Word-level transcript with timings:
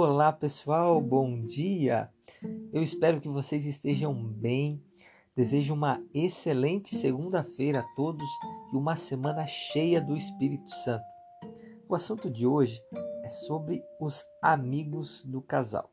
Olá 0.00 0.32
pessoal, 0.32 1.00
bom 1.00 1.44
dia! 1.44 2.08
Eu 2.72 2.80
espero 2.80 3.20
que 3.20 3.28
vocês 3.28 3.66
estejam 3.66 4.14
bem. 4.14 4.80
Desejo 5.34 5.74
uma 5.74 6.00
excelente 6.14 6.94
segunda-feira 6.94 7.80
a 7.80 7.94
todos 7.96 8.28
e 8.72 8.76
uma 8.76 8.94
semana 8.94 9.44
cheia 9.44 10.00
do 10.00 10.16
Espírito 10.16 10.70
Santo. 10.70 11.04
O 11.88 11.96
assunto 11.96 12.30
de 12.30 12.46
hoje 12.46 12.80
é 13.24 13.28
sobre 13.28 13.82
os 14.00 14.24
amigos 14.40 15.24
do 15.24 15.42
casal. 15.42 15.90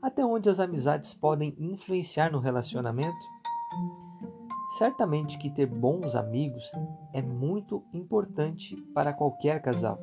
Até 0.00 0.24
onde 0.24 0.48
as 0.48 0.58
amizades 0.58 1.12
podem 1.12 1.54
influenciar 1.58 2.32
no 2.32 2.38
relacionamento? 2.38 3.26
Certamente 4.78 5.36
que 5.36 5.50
ter 5.50 5.66
bons 5.66 6.14
amigos 6.14 6.72
é 7.12 7.20
muito 7.20 7.84
importante 7.92 8.74
para 8.94 9.12
qualquer 9.12 9.60
casal. 9.60 10.00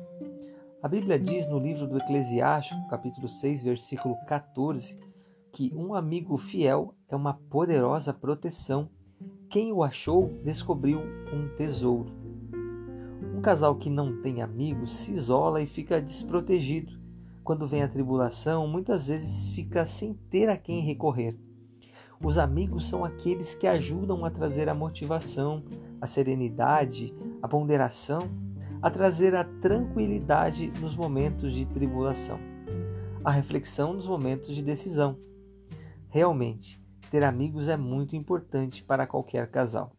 A 0.82 0.88
Bíblia 0.88 1.18
diz 1.18 1.46
no 1.46 1.58
livro 1.58 1.86
do 1.86 1.96
Eclesiástico, 1.96 2.86
capítulo 2.88 3.28
6, 3.28 3.62
versículo 3.62 4.14
14, 4.26 4.98
que 5.50 5.72
um 5.74 5.94
amigo 5.94 6.36
fiel 6.36 6.94
é 7.08 7.16
uma 7.16 7.32
poderosa 7.32 8.12
proteção. 8.12 8.90
Quem 9.48 9.72
o 9.72 9.82
achou 9.82 10.38
descobriu 10.44 11.00
um 11.32 11.48
tesouro. 11.56 12.12
Um 13.34 13.40
casal 13.40 13.74
que 13.76 13.88
não 13.88 14.20
tem 14.20 14.42
amigos 14.42 14.94
se 14.98 15.12
isola 15.12 15.62
e 15.62 15.66
fica 15.66 16.00
desprotegido. 16.00 16.92
Quando 17.42 17.66
vem 17.66 17.82
a 17.82 17.88
tribulação, 17.88 18.68
muitas 18.68 19.08
vezes 19.08 19.48
fica 19.54 19.86
sem 19.86 20.12
ter 20.28 20.50
a 20.50 20.58
quem 20.58 20.82
recorrer. 20.82 21.38
Os 22.22 22.36
amigos 22.36 22.86
são 22.86 23.02
aqueles 23.02 23.54
que 23.54 23.66
ajudam 23.66 24.26
a 24.26 24.30
trazer 24.30 24.68
a 24.68 24.74
motivação, 24.74 25.64
a 26.00 26.06
serenidade, 26.06 27.14
a 27.42 27.48
ponderação 27.48 28.45
a 28.82 28.90
trazer 28.90 29.34
a 29.34 29.44
tranquilidade 29.44 30.72
nos 30.80 30.96
momentos 30.96 31.54
de 31.54 31.64
tribulação, 31.66 32.38
a 33.24 33.30
reflexão 33.30 33.92
nos 33.92 34.06
momentos 34.06 34.54
de 34.54 34.62
decisão. 34.62 35.18
Realmente, 36.08 36.80
ter 37.10 37.24
amigos 37.24 37.68
é 37.68 37.76
muito 37.76 38.16
importante 38.16 38.82
para 38.82 39.06
qualquer 39.06 39.50
casal. 39.50 39.92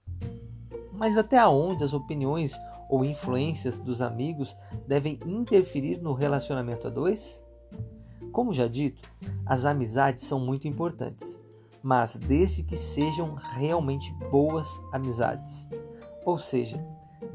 Mas 0.91 1.17
até 1.17 1.45
onde 1.47 1.83
as 1.83 1.93
opiniões 1.93 2.57
ou 2.89 3.03
influências 3.03 3.77
dos 3.77 4.01
amigos 4.01 4.57
devem 4.87 5.19
interferir 5.25 6.01
no 6.01 6.13
relacionamento 6.13 6.87
a 6.87 6.89
dois? 6.89 7.45
Como 8.31 8.53
já 8.53 8.67
dito, 8.67 9.01
as 9.45 9.65
amizades 9.65 10.23
são 10.23 10.39
muito 10.39 10.67
importantes, 10.67 11.39
mas 11.81 12.15
desde 12.15 12.63
que 12.63 12.75
sejam 12.75 13.35
realmente 13.35 14.13
boas 14.29 14.67
amizades. 14.91 15.67
Ou 16.25 16.37
seja, 16.37 16.83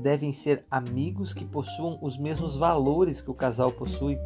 devem 0.03 0.33
ser 0.33 0.67
amigos 0.71 1.33
que 1.33 1.45
possuam 1.45 1.99
os 2.03 2.19
mesmos 2.19 2.57
valores 2.57 3.23
que 3.23 3.31
o 3.31 3.35
casal 3.35 3.71
possui, 3.71 4.19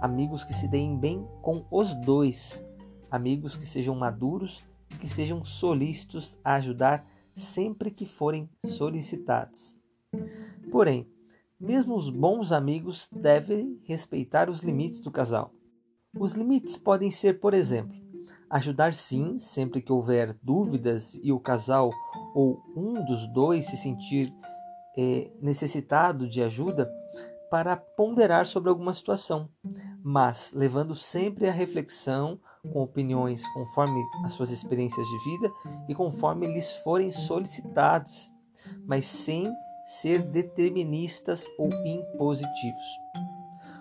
amigos 0.00 0.44
que 0.44 0.54
se 0.54 0.68
deem 0.68 0.96
bem 0.96 1.26
com 1.42 1.66
os 1.70 1.94
dois, 1.94 2.64
amigos 3.10 3.56
que 3.56 3.66
sejam 3.66 3.94
maduros 3.94 4.64
e 4.92 4.94
que 4.94 5.08
sejam 5.08 5.42
solícitos 5.42 6.38
a 6.44 6.54
ajudar 6.54 7.04
sempre 7.34 7.90
que 7.90 8.06
forem 8.06 8.48
solicitados. 8.64 9.76
Porém, 10.70 11.10
mesmo 11.58 11.96
os 11.96 12.08
bons 12.08 12.52
amigos 12.52 13.08
devem 13.12 13.80
respeitar 13.84 14.48
os 14.48 14.60
limites 14.60 15.00
do 15.00 15.10
casal. 15.10 15.52
Os 16.16 16.34
limites 16.34 16.76
podem 16.76 17.10
ser, 17.10 17.40
por 17.40 17.52
exemplo, 17.52 17.96
ajudar 18.48 18.94
sim 18.94 19.38
sempre 19.38 19.82
que 19.82 19.92
houver 19.92 20.38
dúvidas 20.42 21.18
e 21.22 21.32
o 21.32 21.40
casal 21.40 21.90
ou 22.34 22.62
um 22.76 23.04
dos 23.04 23.26
dois 23.32 23.66
se 23.66 23.76
sentir 23.76 24.32
é, 24.98 25.30
necessitado 25.40 26.28
de 26.28 26.42
ajuda 26.42 26.92
para 27.48 27.76
ponderar 27.76 28.46
sobre 28.46 28.68
alguma 28.68 28.92
situação, 28.92 29.48
mas 30.02 30.52
levando 30.52 30.94
sempre 30.94 31.48
a 31.48 31.52
reflexão 31.52 32.38
com 32.72 32.82
opiniões 32.82 33.46
conforme 33.54 34.02
as 34.24 34.32
suas 34.32 34.50
experiências 34.50 35.06
de 35.06 35.18
vida 35.24 35.54
e 35.88 35.94
conforme 35.94 36.46
lhes 36.46 36.72
forem 36.78 37.10
solicitados, 37.10 38.30
mas 38.86 39.06
sem 39.06 39.48
ser 39.86 40.22
deterministas 40.22 41.46
ou 41.58 41.70
impositivos. 41.86 43.27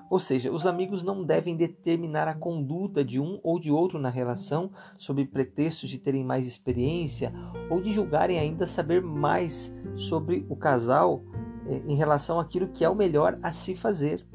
Ou 0.09 0.19
seja, 0.19 0.51
os 0.51 0.65
amigos 0.65 1.03
não 1.03 1.23
devem 1.23 1.57
determinar 1.57 2.27
a 2.27 2.33
conduta 2.33 3.03
de 3.03 3.19
um 3.19 3.39
ou 3.43 3.59
de 3.59 3.71
outro 3.71 3.99
na 3.99 4.09
relação 4.09 4.71
sob 4.97 5.25
pretexto 5.25 5.85
de 5.85 5.97
terem 5.97 6.23
mais 6.23 6.47
experiência 6.47 7.33
ou 7.69 7.81
de 7.81 7.91
julgarem 7.91 8.39
ainda 8.39 8.65
saber 8.65 9.01
mais 9.01 9.73
sobre 9.95 10.45
o 10.49 10.55
casal 10.55 11.21
eh, 11.67 11.81
em 11.87 11.95
relação 11.95 12.39
àquilo 12.39 12.69
que 12.69 12.85
é 12.85 12.89
o 12.89 12.95
melhor 12.95 13.37
a 13.43 13.51
se 13.51 13.75
fazer. 13.75 14.25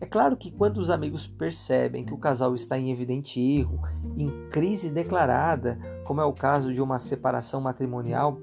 É 0.00 0.06
claro 0.06 0.36
que 0.36 0.52
quando 0.52 0.78
os 0.78 0.90
amigos 0.90 1.26
percebem 1.26 2.04
que 2.04 2.14
o 2.14 2.18
casal 2.18 2.54
está 2.54 2.78
em 2.78 2.92
evidente 2.92 3.40
erro, 3.40 3.80
em 4.16 4.48
crise 4.48 4.90
declarada, 4.90 5.76
como 6.04 6.20
é 6.20 6.24
o 6.24 6.32
caso 6.32 6.72
de 6.72 6.80
uma 6.80 7.00
separação 7.00 7.60
matrimonial, 7.60 8.38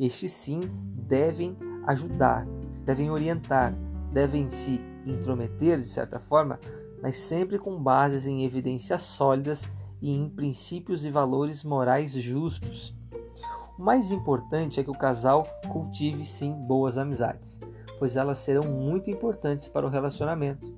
estes 0.00 0.32
sim 0.32 0.58
devem 0.92 1.56
ajudar, 1.86 2.44
devem 2.84 3.08
orientar, 3.08 3.72
devem 4.12 4.50
se 4.50 4.80
intrometer 5.10 5.78
de 5.78 5.88
certa 5.88 6.18
forma, 6.18 6.58
mas 7.02 7.18
sempre 7.18 7.58
com 7.58 7.82
bases 7.82 8.26
em 8.26 8.44
evidências 8.44 9.02
sólidas 9.02 9.68
e 10.00 10.10
em 10.10 10.28
princípios 10.28 11.04
e 11.04 11.10
valores 11.10 11.62
morais 11.62 12.12
justos. 12.12 12.94
O 13.78 13.82
mais 13.82 14.10
importante 14.10 14.80
é 14.80 14.84
que 14.84 14.90
o 14.90 14.98
casal 14.98 15.46
cultive 15.68 16.24
sim 16.24 16.52
boas 16.52 16.96
amizades, 16.96 17.60
pois 17.98 18.16
elas 18.16 18.38
serão 18.38 18.70
muito 18.70 19.10
importantes 19.10 19.68
para 19.68 19.86
o 19.86 19.90
relacionamento, 19.90 20.74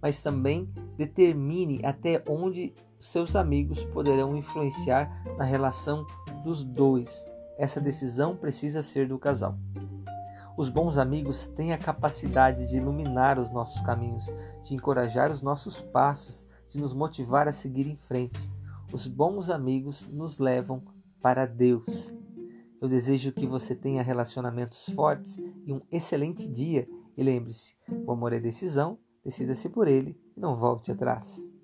mas 0.00 0.22
também 0.22 0.72
determine 0.96 1.80
até 1.84 2.22
onde 2.26 2.74
seus 2.98 3.34
amigos 3.36 3.84
poderão 3.84 4.36
influenciar 4.36 5.22
na 5.36 5.44
relação 5.44 6.06
dos 6.42 6.64
dois. 6.64 7.26
Essa 7.58 7.80
decisão 7.80 8.36
precisa 8.36 8.82
ser 8.82 9.06
do 9.08 9.18
casal. 9.18 9.58
Os 10.60 10.68
bons 10.68 10.98
amigos 10.98 11.46
têm 11.46 11.72
a 11.72 11.78
capacidade 11.78 12.68
de 12.68 12.76
iluminar 12.76 13.38
os 13.38 13.50
nossos 13.50 13.80
caminhos, 13.80 14.26
de 14.62 14.74
encorajar 14.74 15.30
os 15.30 15.40
nossos 15.40 15.80
passos, 15.80 16.46
de 16.68 16.78
nos 16.78 16.92
motivar 16.92 17.48
a 17.48 17.52
seguir 17.52 17.86
em 17.86 17.96
frente. 17.96 18.52
Os 18.92 19.06
bons 19.06 19.48
amigos 19.48 20.06
nos 20.12 20.36
levam 20.38 20.82
para 21.22 21.46
Deus. 21.46 22.12
Eu 22.78 22.88
desejo 22.88 23.32
que 23.32 23.46
você 23.46 23.74
tenha 23.74 24.02
relacionamentos 24.02 24.84
fortes 24.94 25.38
e 25.64 25.72
um 25.72 25.80
excelente 25.90 26.46
dia. 26.46 26.86
E 27.16 27.22
lembre-se: 27.22 27.74
o 28.04 28.12
amor 28.12 28.34
é 28.34 28.38
decisão, 28.38 28.98
decida-se 29.24 29.70
por 29.70 29.88
ele 29.88 30.20
e 30.36 30.40
não 30.40 30.58
volte 30.58 30.92
atrás. 30.92 31.58